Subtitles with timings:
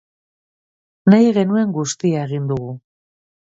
[1.15, 2.75] Nahi genuen guztia egin dugu.